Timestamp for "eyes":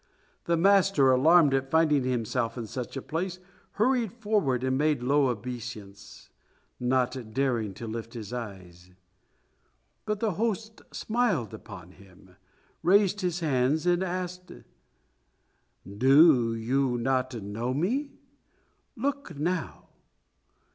8.33-8.89